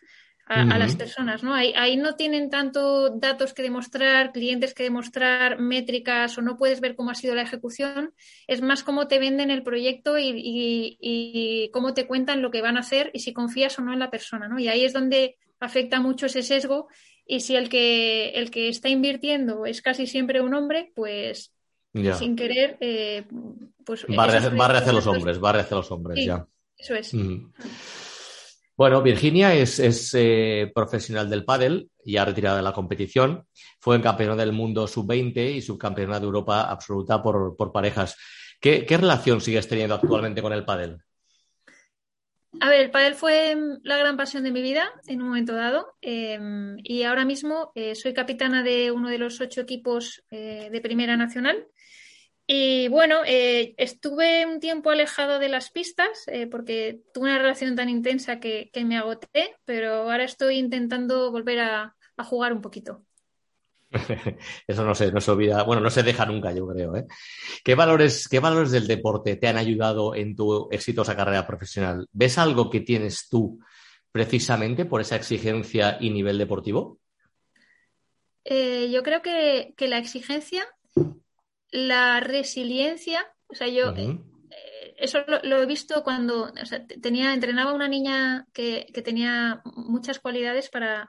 [0.46, 1.54] a, las personas, ¿no?
[1.54, 6.80] Ahí, ahí, no tienen tanto datos que demostrar, clientes que demostrar, métricas o no puedes
[6.80, 8.14] ver cómo ha sido la ejecución,
[8.46, 10.32] es más cómo te venden el proyecto y,
[11.00, 13.98] y, cómo te cuentan lo que van a hacer y si confías o no en
[13.98, 14.60] la persona, ¿no?
[14.60, 16.86] Y ahí es donde afecta mucho ese sesgo
[17.26, 21.52] y si el que, el que está invirtiendo es casi siempre un hombre, pues
[21.92, 23.24] sin querer, eh,
[23.84, 24.06] pues...
[24.08, 24.38] Barre,
[24.78, 26.46] hacia los hombres, barre hacia los hombres, ya.
[26.78, 27.12] Eso es.
[28.76, 33.46] Bueno, Virginia es, eh, profesional del pádel, ya retirada de la competición.
[33.80, 38.18] Fue campeona del mundo sub-20 y subcampeona de Europa absoluta por, parejas.
[38.60, 40.98] ¿Qué, relación sigues teniendo actualmente con el pádel?
[42.60, 45.94] A ver, el pádel fue la gran pasión de mi vida en un momento dado
[46.02, 50.80] em, y ahora mismo eh, soy capitana de uno de los ocho equipos eh, de
[50.80, 51.66] Primera Nacional
[52.48, 57.74] y bueno, eh, estuve un tiempo alejado de las pistas eh, porque tuve una relación
[57.74, 63.02] tan intensa que, me agoté, pero ahora estoy intentando volver a, jugar un poquito.
[64.66, 66.94] Eso no se, no se olvida, bueno, no se deja nunca, yo creo.
[66.96, 67.06] ¿eh?
[67.64, 72.06] ¿Qué, valores, ¿Qué valores del deporte te han ayudado en tu exitosa carrera profesional?
[72.12, 73.58] ¿Ves algo que tienes tú
[74.12, 77.00] precisamente por esa exigencia y nivel deportivo?
[78.48, 80.64] yo creo que, que la exigencia
[81.70, 86.52] la resiliencia, o sea, yo, eh, eso lo, he visto cuando
[87.02, 91.08] tenía, entrenaba una niña que, tenía muchas cualidades para,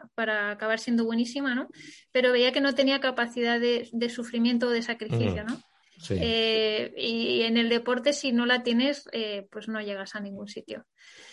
[0.51, 1.69] acabar siendo buenísima, ¿no?
[2.11, 5.61] Pero veía que no tenía capacidad de, sufrimiento o de sacrificio, ¿no?
[6.09, 10.47] Eh, y en el deporte, si no la tienes, eh, pues no llegas a ningún
[10.47, 10.85] sitio.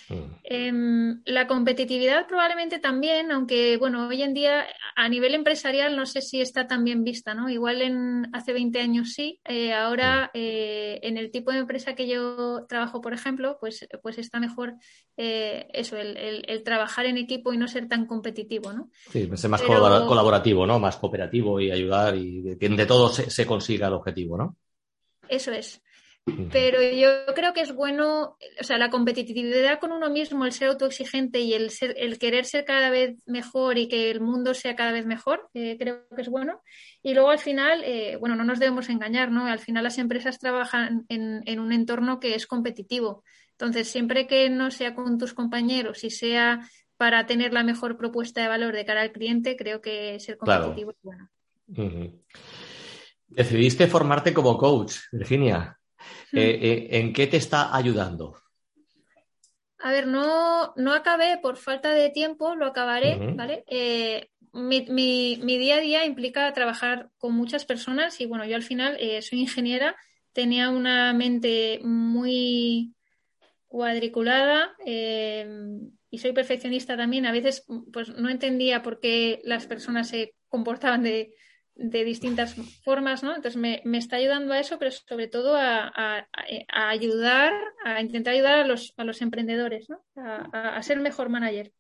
[0.09, 0.15] Mm.
[0.45, 6.21] Em, la competitividad probablemente también, aunque bueno, hoy en día a nivel empresarial no sé
[6.21, 7.49] si está tan bien vista, ¿no?
[7.49, 10.39] Igual en hace 20 años sí, eh, ahora mm.
[10.39, 14.75] en el tipo de empresa que yo trabajo, por ejemplo, pues, pues está mejor
[15.17, 18.91] eso, el, trabajar en equipo y no ser tan competitivo, ¿no?
[19.11, 20.79] Sí, ser más colaborativo, ¿no?
[20.79, 24.57] Más cooperativo y ayudar y que de todo se, se consiga el objetivo, ¿no?
[25.29, 25.84] Eso es.
[26.51, 30.69] Pero yo creo que es bueno, o sea, la competitividad con uno mismo, el ser
[30.69, 34.75] autoexigente y el, ser, el querer ser cada vez mejor y que el mundo sea
[34.75, 36.63] cada vez mejor, eh, creo que es bueno.
[37.03, 39.47] Y luego al final, eh, bueno, no nos debemos engañar, ¿no?
[39.47, 43.23] Al final las empresas trabajan en, en, un entorno que es competitivo.
[43.51, 46.67] Entonces, siempre que no sea con tus compañeros y sea
[46.97, 50.93] para tener la mejor propuesta de valor de cara al cliente, creo que ser competitivo
[50.93, 51.29] es bueno.
[53.29, 55.79] Decidiste formarte como coach, Virginia.
[56.35, 58.41] Eh, eh, ¿En qué te está ayudando?
[59.79, 63.65] A ver, no, no acabé por falta de tiempo, lo acabaré, ¿vale?
[63.67, 64.81] Eh, mi,
[65.37, 69.95] día a día implica trabajar con muchas personas y bueno, yo al final soy ingeniera,
[70.33, 72.95] tenía una mente muy
[73.67, 77.27] cuadriculada y soy perfeccionista también.
[77.27, 81.35] A veces pues no entendía por qué las personas se comportaban de,
[81.77, 82.55] de distintas
[82.85, 83.35] formas, ¿no?
[83.35, 86.27] Entonces me, está ayudando a eso, pero sobre todo a,
[86.69, 87.53] ayudar,
[87.85, 90.05] a intentar ayudar a los, a los emprendedores, ¿no?
[90.53, 91.73] A, ser mejor manager.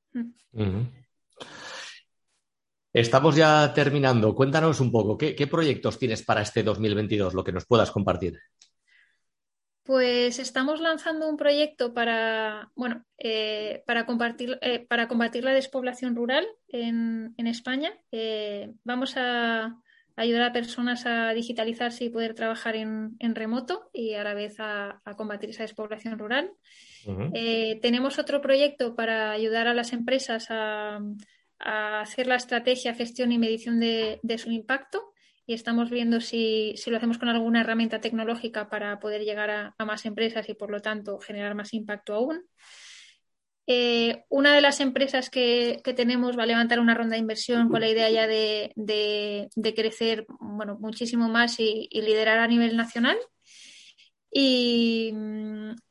[2.93, 4.35] Estamos ya terminando.
[4.35, 8.39] Cuéntanos un poco, ¿qué, proyectos tienes para este 2022, lo que nos puedas compartir?
[9.83, 16.17] Pues estamos lanzando un proyecto para, bueno, eh, para, compartir, eh, para combatir la despoblación
[16.17, 17.93] rural en, España.
[18.11, 19.77] Eh, vamos a,
[20.17, 25.01] ayudar a personas a digitalizarse y poder trabajar en, remoto y a la vez a,
[25.17, 26.51] combatir esa despoblación rural.
[27.35, 31.01] Eh, tenemos otro proyecto para ayudar a las empresas a,
[31.59, 35.13] hacer la estrategia, gestión y medición de, su impacto
[35.47, 40.05] y estamos viendo si, lo hacemos con alguna herramienta tecnológica para poder llegar a, más
[40.07, 42.45] empresas y por lo tanto generar más impacto aún.
[43.67, 47.81] Eh, una de las empresas que, tenemos va a levantar una ronda de inversión con
[47.81, 53.17] la idea ya de, crecer bueno, muchísimo más y, liderar a nivel nacional.
[54.37, 55.13] Y,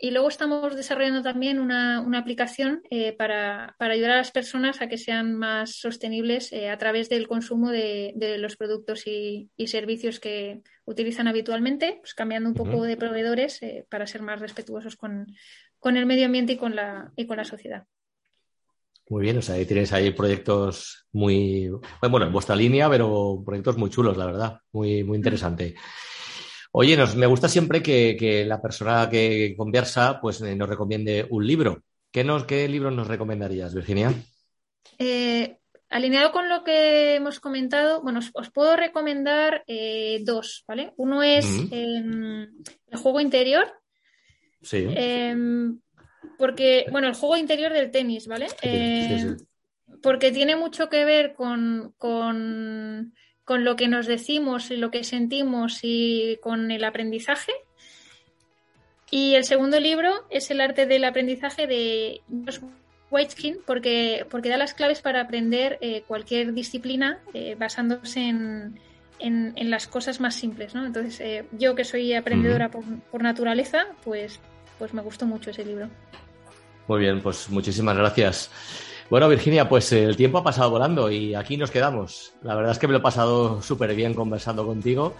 [0.02, 5.34] luego estamos desarrollando también una, aplicación eh, para, ayudar a las personas a que sean
[5.34, 11.98] más sostenibles eh, a través del consumo de, los productos y, servicios que utilizan habitualmente,
[12.02, 15.26] pues cambiando un poco de proveedores para ser más respetuosos con,
[15.84, 17.84] con el medio ambiente y con la, y con la sociedad.
[19.10, 21.70] Muy bien, o sea, ahí tienes ahí proyectos muy,
[22.10, 25.76] bueno, en vuestra línea, pero proyectos muy chulos, la verdad, muy, muy interesante.
[26.72, 31.46] Oye, nos, me gusta siempre que, la persona que conversa pues, eh, nos recomiende un
[31.46, 31.84] libro.
[32.10, 34.14] ¿Qué, nos, ¿Qué libro nos recomendarías, Virginia?
[34.98, 35.58] Eh,
[35.90, 40.94] alineado con lo que hemos comentado, bueno, os, puedo recomendar eh, dos, ¿vale?
[40.96, 42.44] Uno es em,
[42.88, 43.68] El juego interior,
[44.64, 44.88] Sí.
[44.96, 45.80] Em,
[46.38, 48.48] porque, bueno, el juego interior del tenis, ¿vale?
[48.62, 49.38] Em,
[50.02, 53.14] porque tiene mucho que ver con, con,
[53.48, 57.52] lo que nos decimos y lo que sentimos y con el aprendizaje.
[59.12, 62.60] Y el segundo libro es El arte del aprendizaje de Josh
[63.12, 68.80] Waitzkin, porque, porque da las claves para aprender eh, cualquier disciplina eh, basándose en,
[69.20, 70.86] en, las cosas más simples, ¿no?
[70.86, 74.40] Entonces, eh, yo que soy aprendedora por, por, naturaleza, pues
[74.80, 75.88] pues me gustó mucho ese libro.
[76.88, 78.50] Muy bien, pues muchísimas gracias.
[79.10, 82.34] Bueno, Virginia, pues el tiempo ha pasado volando y aquí nos quedamos.
[82.42, 85.14] La verdad es que me lo he pasado súper bien conversando contigo.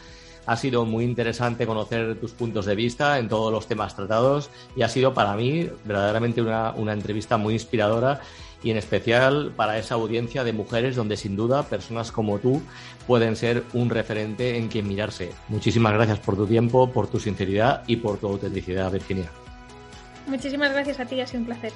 [0.46, 4.82] Ha sido muy interesante conocer tus puntos de vista en todos los temas tratados y
[4.82, 8.20] ha sido para mí verdaderamente una, una entrevista muy inspiradora
[8.62, 12.62] y en especial para esa audiencia de mujeres donde sin duda personas como tú
[13.08, 15.32] pueden ser un referente en quien mirarse.
[15.50, 19.30] Muchísimas gracias por tu tiempo, por tu sinceridad y por tu autenticidad, Virginia.
[20.28, 21.72] Muchísimas gracias a ti, ha sido un placer.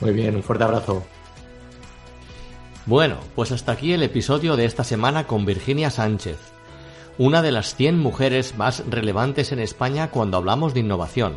[0.00, 1.04] Muy bien, un fuerte abrazo.
[2.86, 6.38] Bueno, pues hasta aquí el episodio de esta semana con Virginia Sánchez,
[7.18, 11.34] una de las 100 mujeres más relevantes en España cuando hablamos de innovación.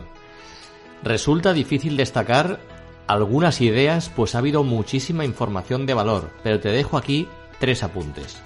[1.03, 2.59] Resulta difícil destacar
[3.05, 7.27] algunas ideas, pues ha habido muchísima información de valor, pero te dejo aquí
[7.59, 8.37] tres apuntes.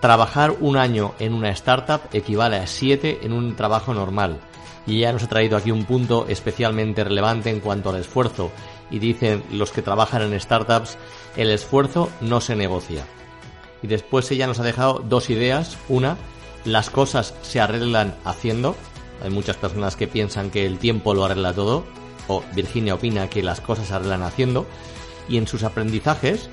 [0.00, 4.38] Trabajar un año en una startup equivale a siete en un trabajo normal
[4.86, 8.50] y ella nos ha traído aquí un punto especialmente relevante en cuanto al esfuerzo
[8.90, 10.98] y dicen los que trabajan en startups,
[11.36, 13.04] el esfuerzo no se negocia.
[13.82, 15.76] Y después ella nos ha dejado dos ideas.
[15.88, 16.16] Una,
[16.64, 18.76] las cosas se arreglan haciendo.
[19.22, 21.84] Hay muchas personas que piensan que el tiempo lo arregla todo.
[22.28, 24.66] O Virginia opina que las cosas se arreglan haciendo.
[25.28, 26.48] Y en sus aprendizajes,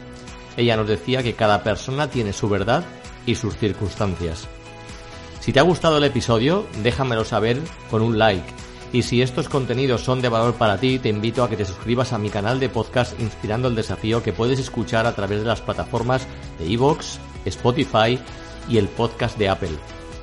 [0.58, 2.84] ella nos decía que cada persona tiene su verdad
[3.26, 4.48] y sus circunstancias.
[5.42, 8.46] Si te ha gustado el episodio, déjamelo saber con un like.
[8.94, 12.14] Y si estos contenidos son de valor para ti, te invito a que te suscribas
[12.14, 15.62] a mi canal de podcast Inspirando el Desafío que puedes escuchar a través de las
[15.62, 16.28] plataformas
[16.60, 18.20] de Evox, Spotify
[18.70, 19.72] y el podcast de Apple.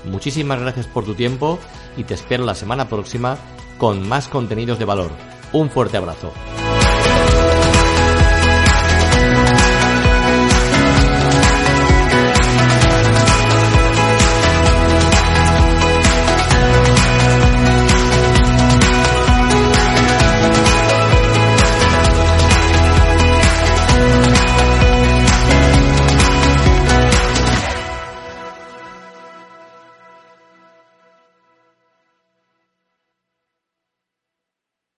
[0.05, 1.59] Muchísimas gracias por tu tiempo
[1.97, 3.39] y te espero la semana próxima
[3.77, 5.11] con más contenidos de valor.
[5.53, 6.33] Un fuerte abrazo.